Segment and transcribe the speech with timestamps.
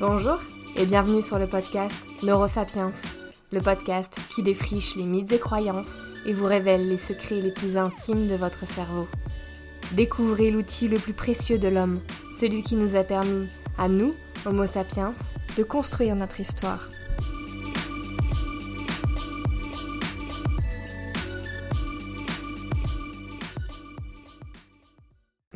[0.00, 0.40] Bonjour
[0.76, 2.90] et bienvenue sur le podcast Neurosapiens,
[3.52, 7.76] le podcast qui défriche les mythes et croyances et vous révèle les secrets les plus
[7.76, 9.06] intimes de votre cerveau.
[9.92, 12.00] Découvrez l'outil le plus précieux de l'homme,
[12.38, 13.46] celui qui nous a permis,
[13.76, 14.14] à nous,
[14.46, 15.12] Homo sapiens,
[15.58, 16.88] de construire notre histoire.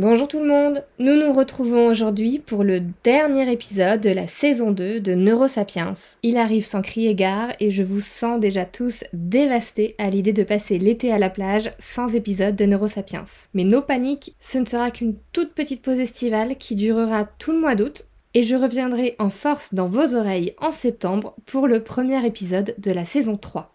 [0.07, 4.71] Bonjour tout le monde, nous nous retrouvons aujourd'hui pour le dernier épisode de la saison
[4.71, 5.95] 2 de Neurosapiens.
[6.23, 10.43] Il arrive sans crier gare et je vous sens déjà tous dévastés à l'idée de
[10.43, 13.25] passer l'été à la plage sans épisode de Neurosapiens.
[13.55, 17.61] Mais nos paniques, ce ne sera qu'une toute petite pause estivale qui durera tout le
[17.61, 22.27] mois d'août et je reviendrai en force dans vos oreilles en septembre pour le premier
[22.27, 23.74] épisode de la saison 3.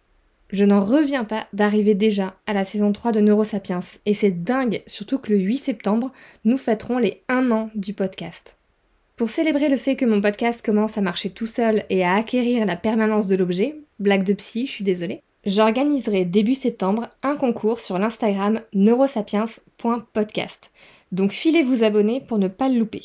[0.49, 4.81] Je n'en reviens pas d'arriver déjà à la saison 3 de Neurosapiens et c'est dingue,
[4.88, 6.11] surtout que le 8 septembre,
[6.44, 8.56] nous fêterons les 1 an du podcast.
[9.16, 12.66] Pour célébrer le fait que mon podcast commence à marcher tout seul et à acquérir
[12.66, 17.80] la permanence de l'objet, blague de psy, je suis désolée, j'organiserai début septembre un concours
[17.80, 20.72] sur l'Instagram neurosapiens.podcast.
[21.11, 23.03] Donc filez vous abonner pour ne pas le louper.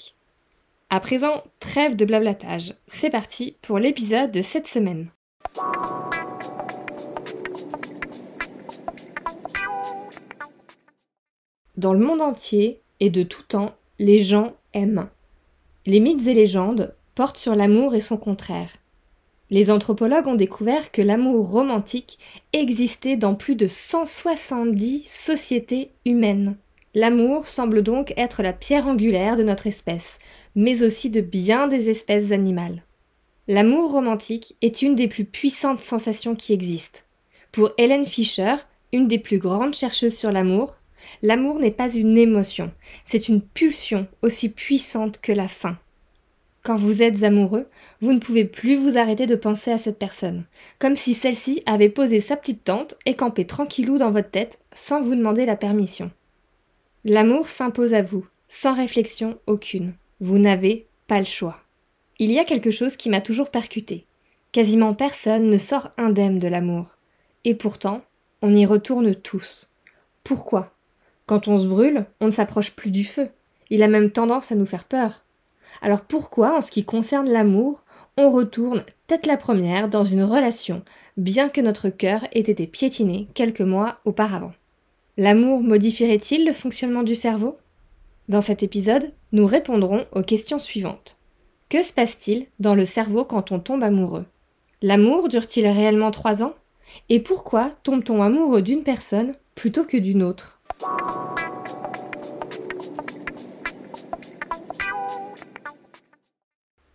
[0.89, 2.75] À présent, trêve de blablatage.
[2.87, 5.09] C'est parti pour l'épisode de cette semaine.
[11.77, 15.09] Dans le monde entier et de tout temps, les gens aiment.
[15.87, 18.71] Les mythes et légendes portent sur l'amour et son contraire.
[19.51, 22.19] Les anthropologues ont découvert que l'amour romantique
[22.53, 26.57] existait dans plus de 170 sociétés humaines.
[26.95, 30.19] L'amour semble donc être la pierre angulaire de notre espèce,
[30.55, 32.85] mais aussi de bien des espèces animales.
[33.49, 37.01] L'amour romantique est une des plus puissantes sensations qui existent.
[37.51, 38.55] Pour Helen Fisher,
[38.93, 40.77] une des plus grandes chercheuses sur l'amour,
[41.23, 42.73] L'amour n'est pas une émotion,
[43.05, 45.79] c'est une pulsion aussi puissante que la faim.
[46.63, 47.69] Quand vous êtes amoureux,
[48.01, 50.45] vous ne pouvez plus vous arrêter de penser à cette personne,
[50.79, 55.01] comme si celle-ci avait posé sa petite tente et campé tranquillou dans votre tête sans
[55.01, 56.11] vous demander la permission.
[57.05, 59.95] L'amour s'impose à vous, sans réflexion aucune.
[60.21, 61.61] Vous n'avez pas le choix.
[62.19, 64.07] Il y a quelque chose qui m'a toujours percuté.
[64.53, 66.97] Quasiment personne ne sort indemne de l'amour.
[67.45, 68.03] Et pourtant,
[68.41, 69.73] on y retourne tous.
[70.23, 70.74] Pourquoi?
[71.27, 73.29] Quand on se brûle, on ne s'approche plus du feu.
[73.71, 75.25] Il a même tendance à nous faire peur.
[75.83, 77.85] Alors pourquoi, en ce qui concerne l'amour,
[78.17, 80.83] on retourne tête la première dans une relation,
[81.17, 84.53] bien que notre cœur ait été piétiné quelques mois auparavant?
[85.17, 87.59] L'amour modifierait-il le fonctionnement du cerveau?
[88.29, 91.17] Dans cet épisode, nous répondrons aux questions suivantes.
[91.69, 94.27] Que se passe-t-il dans le cerveau quand on tombe amoureux?
[94.83, 96.55] L'amour dure-t-il réellement trois ans?
[97.09, 100.61] Et pourquoi tombe-t-on amoureux d'une personne plutôt que d'une autre?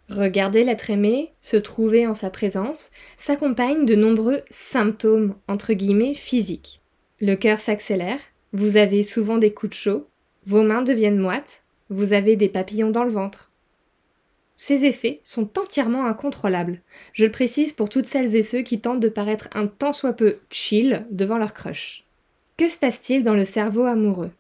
[0.09, 6.81] Regarder l'être aimé, se trouver en sa présence, s'accompagne de nombreux symptômes, entre guillemets, physiques.
[7.21, 8.19] Le cœur s'accélère,
[8.51, 10.07] vous avez souvent des coups de chaud,
[10.45, 13.51] vos mains deviennent moites, vous avez des papillons dans le ventre.
[14.55, 16.81] Ces effets sont entièrement incontrôlables.
[17.13, 20.13] Je le précise pour toutes celles et ceux qui tentent de paraître un tant soit
[20.13, 22.08] peu chill devant leur crush.
[22.59, 24.31] Que se passe-t-il dans le cerveau amoureux?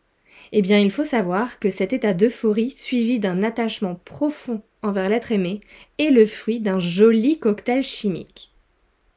[0.51, 5.31] Eh bien, il faut savoir que cet état d'euphorie suivi d'un attachement profond envers l'être
[5.31, 5.61] aimé
[5.99, 8.51] est le fruit d'un joli cocktail chimique.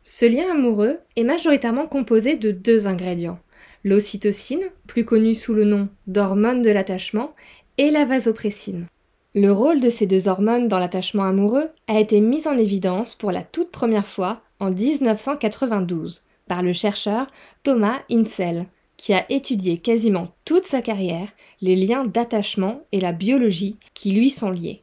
[0.05, 3.41] Ce lien amoureux est majoritairement composé de deux ingrédients,
[3.83, 7.35] l'ocytocine, plus connue sous le nom d'hormone de l'attachement,
[7.79, 8.87] et la vasopressine.
[9.35, 13.33] Le rôle de ces deux hormones dans l'attachement amoureux a été mis en évidence pour
[13.33, 17.27] la toute première fois en 1992 par le chercheur
[17.65, 18.67] Thomas Insel,
[19.03, 21.27] qui a étudié quasiment toute sa carrière
[21.61, 24.83] les liens d'attachement et la biologie qui lui sont liés.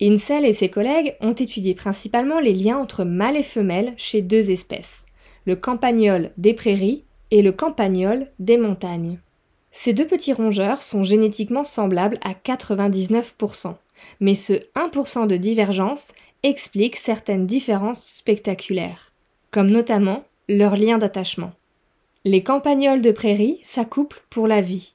[0.00, 4.52] Insel et ses collègues ont étudié principalement les liens entre mâles et femelles chez deux
[4.52, 5.04] espèces,
[5.46, 7.02] le campagnol des prairies
[7.32, 9.18] et le campagnol des montagnes.
[9.72, 13.74] Ces deux petits rongeurs sont génétiquement semblables à 99%,
[14.20, 16.12] mais ce 1% de divergence
[16.44, 19.10] explique certaines différences spectaculaires,
[19.50, 21.50] comme notamment leur lien d'attachement.
[22.24, 24.94] Les campagnols de prairie s'accouplent pour la vie.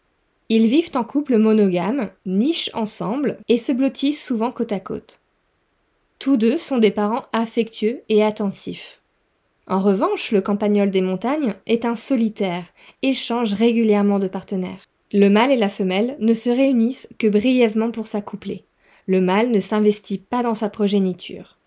[0.50, 5.20] Ils vivent en couple monogame, nichent ensemble et se blottissent souvent côte à côte.
[6.20, 9.02] Tous deux sont des parents affectueux et attentifs.
[9.68, 12.66] En revanche, le campagnol des montagnes est un solitaire
[13.02, 14.86] et change régulièrement de partenaire.
[15.14, 18.66] Le mâle et la femelle ne se réunissent que brièvement pour s'accoupler.
[19.08, 21.58] Le mâle ne s'investit pas dans sa progéniture.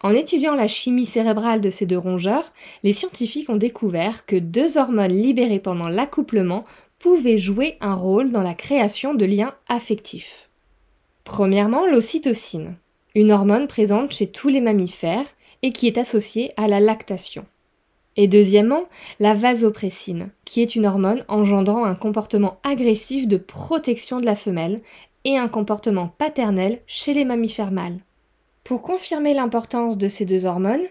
[0.00, 2.52] En étudiant la chimie cérébrale de ces deux rongeurs,
[2.84, 6.64] les scientifiques ont découvert que deux hormones libérées pendant l'accouplement
[7.00, 10.48] pouvaient jouer un rôle dans la création de liens affectifs.
[11.24, 12.76] Premièrement, l'ocytocine.
[13.14, 15.26] une hormone présente chez tous les mammifères
[15.62, 17.44] et qui est associée à la lactation.
[18.16, 18.84] Et deuxièmement,
[19.18, 24.80] la vasopressine, qui est une hormone engendrant un comportement agressif de protection de la femelle
[25.24, 27.98] et un comportement paternel chez les mammifères mâles.
[28.68, 30.84] Pour confirmer l'importance de ces deux hormones,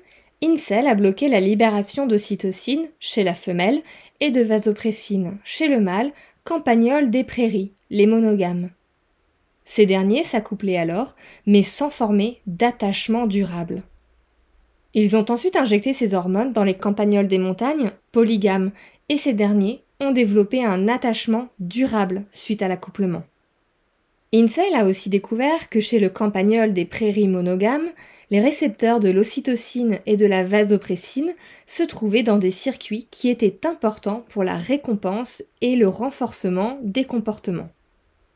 [0.44, 3.84] Incel a bloqué la libération d'ocytocine chez la femelle
[4.20, 6.12] et de vasopressine chez le mâle
[6.44, 8.72] campagnol des prairies, les monogames.
[9.64, 11.14] Ces derniers s'accouplaient alors,
[11.46, 13.84] mais sans former d'attachement durable.
[14.96, 18.72] Ils ont ensuite injecté ces hormones dans les campagnols des montagnes, polygames,
[19.08, 23.22] et ces derniers ont développé un attachement durable suite à l'accouplement.
[24.34, 27.88] Insel a aussi découvert que chez le campagnol des prairies monogames,
[28.30, 31.34] les récepteurs de l'ocytocine et de la vasopressine
[31.66, 37.06] se trouvaient dans des circuits qui étaient importants pour la récompense et le renforcement des
[37.06, 37.70] comportements.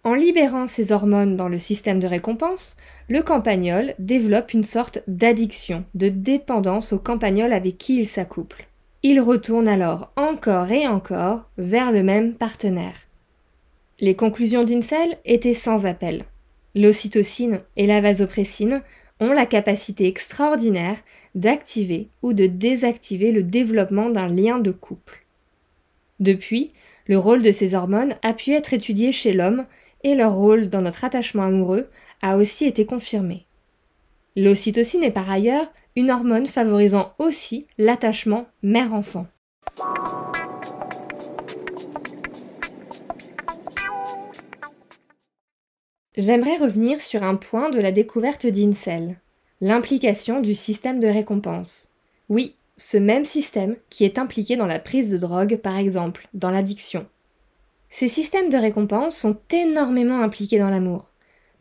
[0.06, 2.78] En libérant ces hormones dans le système de récompense,
[3.10, 8.68] le campagnol développe une sorte d'addiction, de dépendance au campagnol avec qui il s'accouple.
[9.04, 12.96] Il retourne alors encore et encore vers le même partenaire.
[14.02, 16.26] Les conclusions d'Incel étaient sans appel.
[16.74, 18.82] L'ocytocine et la vasopressine
[19.20, 20.98] ont la capacité extraordinaire
[21.36, 25.24] d'activer ou de désactiver le développement d'un lien de couple.
[26.20, 26.72] Depuis,
[27.06, 29.66] le rôle de ces hormones a pu être étudié chez l'homme
[30.04, 31.88] et leur rôle dans notre attachement amoureux
[32.24, 33.46] a aussi été confirmé.
[34.36, 39.28] L'ocytocine est par ailleurs une hormone favorisant aussi l'attachement mère-enfant.
[46.18, 49.16] J'aimerais revenir sur un point de la découverte d'Incel,
[49.62, 51.92] l'implication du système de récompense.
[52.28, 56.52] Oui, ce même système qui est impliqué dans la prise de drogue, par exemple, dans
[56.52, 57.06] l'addiction.
[57.88, 61.12] Ces systèmes de récompense sont énormément impliqués dans l'amour.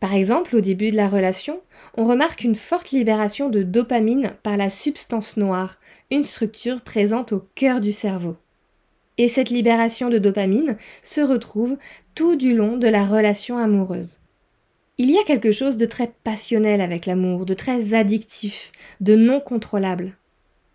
[0.01, 1.61] Par exemple, au début de la relation,
[1.97, 5.79] on remarque une forte libération de dopamine par la substance noire,
[6.11, 8.37] une structure présente au cœur du cerveau.
[9.17, 11.77] Et cette libération de dopamine se retrouve
[12.17, 14.20] tout du long de la relation amoureuse.
[15.03, 18.71] Il y a quelque chose de très passionnel avec l'amour, de très addictif,
[19.01, 20.13] de non contrôlable.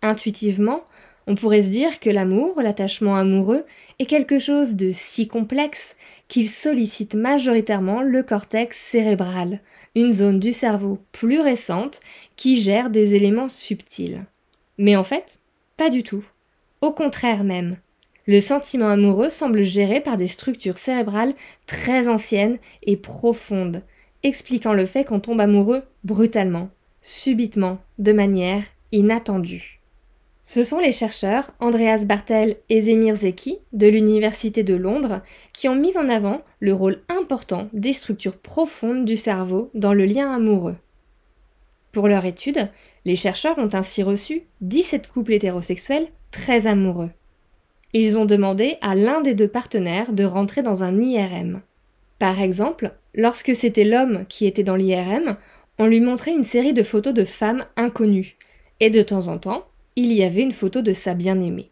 [0.02, 0.82] Intuitivement,
[1.28, 3.64] on pourrait se dire que l'amour, l'attachement amoureux,
[4.00, 5.94] est quelque chose de si complexe
[6.26, 9.60] qu'il sollicite majoritairement le cortex cérébral,
[9.94, 12.00] une zone du cerveau plus récente
[12.34, 14.24] qui gère des éléments subtils.
[14.76, 15.38] Mais en fait,
[15.76, 16.24] pas du tout.
[16.80, 17.76] Au contraire même.
[18.26, 21.34] Le sentiment amoureux semble géré par des structures cérébrales
[21.66, 23.84] très anciennes et profondes,
[24.22, 26.70] expliquant le fait qu'on tombe amoureux brutalement,
[27.02, 29.80] subitement, de manière inattendue.
[30.48, 35.22] Ce sont les chercheurs Andreas Bartel et Zemir Zeki de l'Université de Londres
[35.52, 40.04] qui ont mis en avant le rôle important des structures profondes du cerveau dans le
[40.04, 40.76] lien amoureux.
[41.90, 42.70] Pour leur étude,
[43.04, 47.10] les chercheurs ont ainsi reçu 17 couples hétérosexuels très amoureux.
[47.92, 51.60] Ils ont demandé à l'un des deux partenaires de rentrer dans un IRM.
[52.18, 55.36] Par exemple, lorsque c'était l'homme qui était dans l'IRM,
[55.78, 58.36] on lui montrait une série de photos de femmes inconnues,
[58.80, 59.66] et de temps en temps,
[59.96, 61.70] il y avait une photo de sa bien-aimée.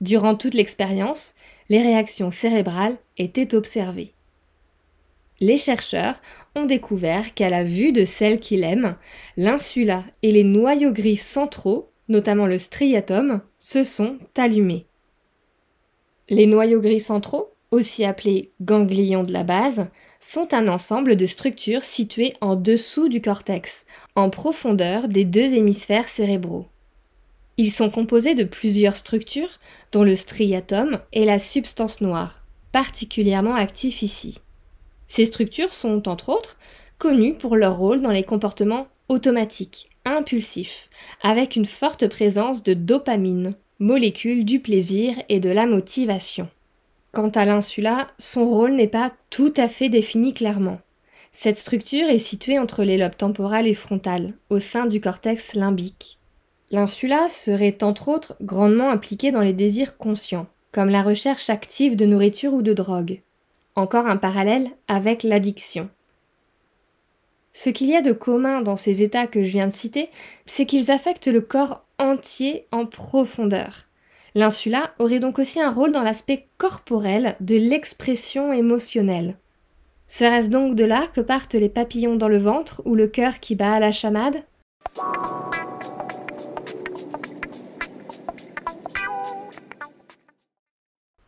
[0.00, 1.34] Durant toute l'expérience,
[1.68, 4.12] les réactions cérébrales étaient observées.
[5.40, 6.20] Les chercheurs
[6.54, 8.96] ont découvert qu'à la vue de celle qu'il aime,
[9.36, 14.86] l'insula et les noyaux gris centraux, notamment le striatum, se sont allumés.
[16.28, 19.88] Les noyaux gris centraux aussi appelés ganglions de la base,
[20.20, 26.06] sont un ensemble de structures situées en dessous du cortex, en profondeur des deux hémisphères
[26.06, 26.66] cérébraux.
[27.56, 29.58] Ils sont composés de plusieurs structures,
[29.90, 34.38] dont le striatum et la substance noire, particulièrement actifs ici.
[35.08, 36.56] Ces structures sont, entre autres,
[36.98, 40.88] connues pour leur rôle dans les comportements automatiques, impulsifs,
[41.22, 46.48] avec une forte présence de dopamine, molécule du plaisir et de la motivation.
[47.12, 50.80] Quant à l'insula, son rôle n'est pas tout à fait défini clairement.
[51.30, 56.18] Cette structure est située entre les lobes temporal et frontal, au sein du cortex limbique.
[56.70, 62.06] L'insula serait entre autres grandement impliquée dans les désirs conscients, comme la recherche active de
[62.06, 63.20] nourriture ou de drogue.
[63.76, 65.90] Encore un parallèle avec l'addiction.
[67.52, 70.08] Ce qu'il y a de commun dans ces états que je viens de citer,
[70.46, 73.86] c'est qu'ils affectent le corps entier en profondeur.
[74.34, 79.36] L'insula aurait donc aussi un rôle dans l'aspect corporel de l'expression émotionnelle.
[80.08, 83.54] Serait-ce donc de là que partent les papillons dans le ventre ou le cœur qui
[83.54, 84.42] bat à la chamade?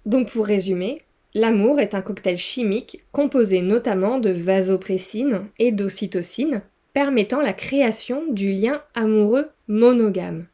[0.06, 0.99] Donc pour résumer,
[1.34, 6.62] l'amour est un cocktail chimique composé notamment de vasopressine et d'ocytocine,
[6.94, 10.46] permettant la création du lien amoureux monogame.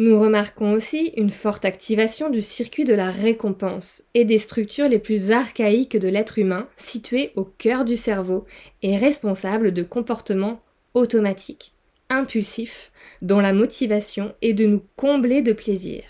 [0.00, 4.98] Nous remarquons aussi une forte activation du circuit de la récompense et des structures les
[4.98, 8.46] plus archaïques de l'être humain situées au cœur du cerveau
[8.80, 10.62] et responsables de comportements
[10.94, 11.74] automatiques,
[12.08, 16.02] impulsifs, dont la motivation est de nous combler de plaisir.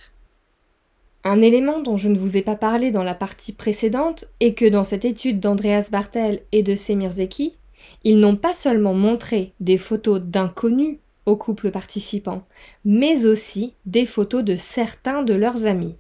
[1.25, 4.66] Un élément dont je ne vous ai pas parlé dans la partie précédente est que
[4.66, 7.56] dans cette étude d'Andreas Bartel et de Semir Zeki,
[8.04, 10.99] ils n'ont pas seulement montré des photos d'inconnus
[11.30, 12.42] aux couples participants,
[12.84, 15.96] mais aussi des photos de certains de leurs amis.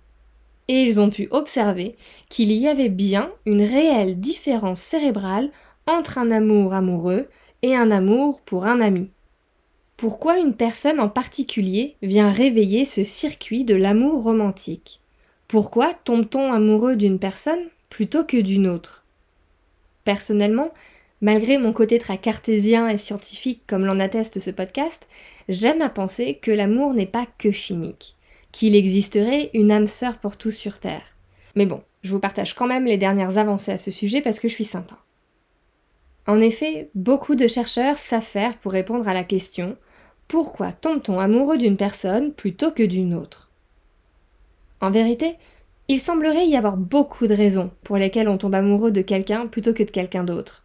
[0.68, 1.96] Et ils ont pu observer
[2.28, 5.50] qu'il y avait bien une réelle différence cérébrale
[5.86, 7.28] entre un amour amoureux
[7.62, 9.10] et un amour pour un ami.
[9.96, 15.00] Pourquoi une personne en particulier vient réveiller ce circuit de l'amour romantique?
[15.46, 19.04] Pourquoi tombe-t-on amoureux d'une personne plutôt que d'une autre?
[20.04, 20.72] Personnellement,
[21.22, 25.06] Malgré mon côté très cartésien et scientifique comme l'en atteste ce podcast,
[25.48, 28.16] j'aime à penser que l'amour n'est pas que chimique,
[28.52, 31.14] qu'il existerait une âme sœur pour tous sur Terre.
[31.56, 34.48] Mais bon, je vous partage quand même les dernières avancées à ce sujet parce que
[34.48, 34.96] je suis sympa.
[36.26, 39.76] En effet, beaucoup de chercheurs s'affairent pour répondre à la question
[40.26, 43.50] pourquoi tombe-t-on amoureux d'une personne plutôt que d'une autre?
[44.80, 45.36] En vérité,
[45.88, 49.74] il semblerait y avoir beaucoup de raisons pour lesquelles on tombe amoureux de quelqu'un plutôt
[49.74, 50.64] que de quelqu'un d'autre.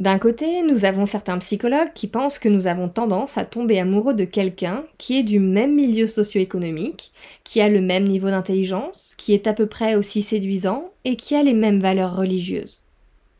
[0.00, 4.14] D'un côté, nous avons certains psychologues qui pensent que nous avons tendance à tomber amoureux
[4.14, 7.10] de quelqu'un qui est du même milieu socio-économique,
[7.42, 11.34] qui a le même niveau d'intelligence, qui est à peu près aussi séduisant et qui
[11.34, 12.84] a les mêmes valeurs religieuses.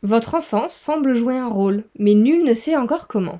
[0.03, 3.39] Votre enfance semble jouer un rôle, mais nul ne sait encore comment.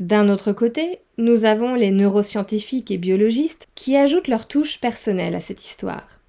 [0.00, 5.40] D'un autre côté, nous avons les neuroscientifiques et biologistes qui ajoutent leur touche personnelle à
[5.40, 6.20] cette histoire.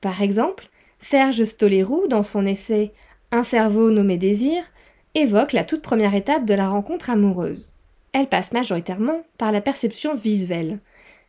[0.00, 0.68] Par exemple,
[0.98, 2.92] Serge Stoleroux, dans son essai
[3.30, 4.62] Un cerveau nommé désir,
[5.14, 7.74] évoque la toute première étape de la rencontre amoureuse.
[8.12, 10.78] Elle passe majoritairement par la perception visuelle.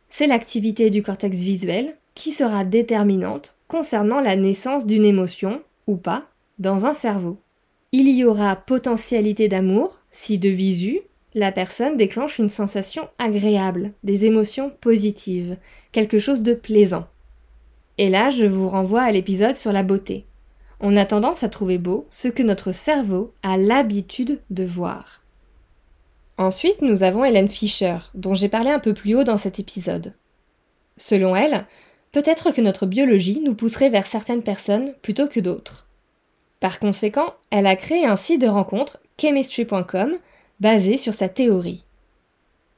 [0.08, 6.26] C'est l'activité du cortex visuel qui sera déterminante concernant la naissance d'une émotion, ou pas,
[6.58, 7.38] dans un cerveau.
[7.92, 11.00] Il y aura potentialité d'amour si de visu,
[11.34, 15.56] la personne déclenche une sensation agréable, des émotions positives,
[15.92, 17.06] quelque chose de plaisant.
[17.98, 20.26] Et là, je vous renvoie à l'épisode sur la beauté
[20.80, 25.20] on a tendance à trouver beau ce que notre cerveau a l'habitude de voir.
[26.38, 30.14] Ensuite, nous avons Hélène Fischer, dont j'ai parlé un peu plus haut dans cet épisode.
[30.96, 31.66] Selon elle,
[32.12, 35.86] peut-être que notre biologie nous pousserait vers certaines personnes plutôt que d'autres.
[36.58, 40.16] Par conséquent, elle a créé un site de rencontre, chemistry.com,
[40.60, 41.84] basé sur sa théorie.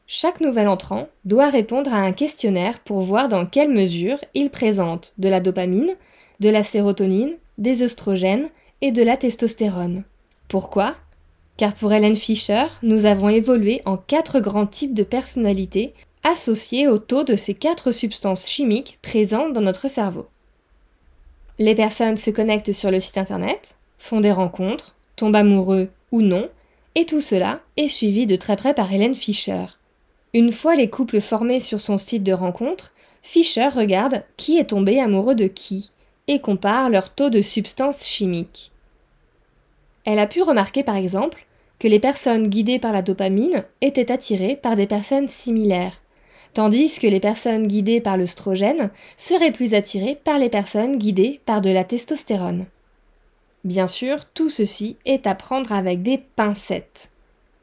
[0.06, 5.14] Chaque nouvel entrant doit répondre à un questionnaire pour voir dans quelle mesure il présente
[5.18, 5.94] de la dopamine,
[6.40, 8.48] de la sérotonine, des œstrogènes
[8.80, 10.04] et de la testostérone.
[10.48, 10.96] Pourquoi?
[11.56, 15.94] Car pour Helen Fischer, nous avons évolué en quatre grands types de personnalités
[16.24, 20.26] associés au taux de ces quatre substances chimiques présentes dans notre cerveau.
[21.58, 26.48] Les personnes se connectent sur le site internet, font des rencontres, tombent amoureux ou non,
[26.94, 29.66] et tout cela est suivi de très près par Hélène Fischer.
[30.34, 32.92] Une fois les couples formés sur son site de rencontre,
[33.22, 35.91] Fischer regarde qui est tombé amoureux de qui,
[36.28, 38.70] et compare leur taux de substances chimiques.
[40.04, 41.46] Elle a pu remarquer par exemple
[41.78, 46.00] que les personnes guidées par la dopamine étaient attirées par des personnes similaires,
[46.54, 51.60] tandis que les personnes guidées par l'œstrogène seraient plus attirées par les personnes guidées par
[51.60, 52.66] de la testostérone.
[53.64, 57.10] Bien sûr, tout ceci est à prendre avec des pincettes.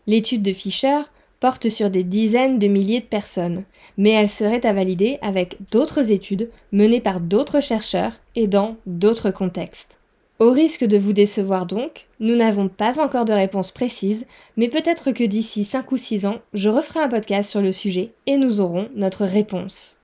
[0.08, 1.02] L'étude de Fischer
[1.40, 3.64] porte sur des dizaines de milliers de personnes,
[3.98, 9.32] mais elle serait à valider avec d'autres études menées par d'autres chercheurs et dans d'autres
[9.32, 10.00] contextes.
[10.40, 15.12] Au risque de vous décevoir donc, nous n'avons pas encore de réponse précise, mais peut-être
[15.12, 18.62] que d'ici 5 ou 6 ans, je referai un podcast sur le sujet et nous
[18.62, 20.00] aurons notre réponse.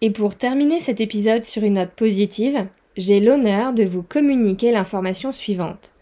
[0.00, 5.32] Et pour terminer cet épisode sur une note positive, j'ai l'honneur de vous communiquer l'information
[5.32, 5.92] suivante.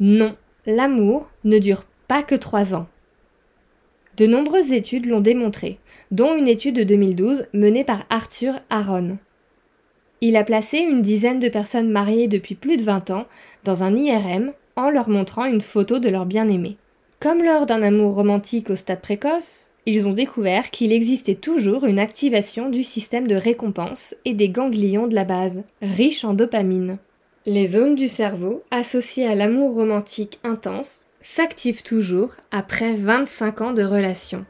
[0.00, 0.34] Non,
[0.66, 2.86] l'amour ne dure pas que trois ans.
[4.16, 5.78] De nombreuses études l'ont démontré,
[6.10, 9.18] dont une étude de 2012 menée par Arthur Aaron.
[10.20, 13.26] Il a placé une dizaine de personnes mariées depuis plus de 20 ans
[13.64, 16.76] dans un IRM en leur montrant une photo de leur bien-aimé.
[17.20, 21.98] Comme lors d'un amour romantique au stade précoce, ils ont découvert qu'il existait toujours une
[21.98, 26.98] activation du système de récompense et des ganglions de la base, riches en dopamine.
[27.44, 33.82] Les zones du cerveau associées à l'amour romantique intense s'activent toujours après 25 ans de
[33.82, 34.44] relation.